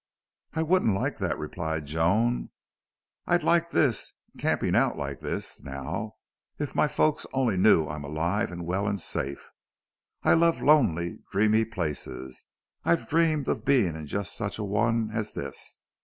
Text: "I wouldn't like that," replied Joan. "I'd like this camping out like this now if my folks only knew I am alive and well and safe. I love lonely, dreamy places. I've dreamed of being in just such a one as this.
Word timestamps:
"I 0.53 0.63
wouldn't 0.63 0.95
like 0.95 1.19
that," 1.19 1.37
replied 1.37 1.85
Joan. 1.85 2.49
"I'd 3.27 3.43
like 3.43 3.69
this 3.69 4.13
camping 4.39 4.75
out 4.75 4.97
like 4.97 5.21
this 5.21 5.61
now 5.61 6.15
if 6.57 6.73
my 6.73 6.87
folks 6.87 7.27
only 7.33 7.55
knew 7.55 7.85
I 7.85 7.93
am 7.97 8.03
alive 8.03 8.51
and 8.51 8.65
well 8.65 8.87
and 8.87 8.99
safe. 8.99 9.51
I 10.23 10.33
love 10.33 10.59
lonely, 10.59 11.19
dreamy 11.31 11.65
places. 11.65 12.47
I've 12.83 13.07
dreamed 13.09 13.47
of 13.47 13.63
being 13.63 13.95
in 13.95 14.07
just 14.07 14.35
such 14.35 14.57
a 14.57 14.63
one 14.63 15.11
as 15.13 15.35
this. 15.35 15.77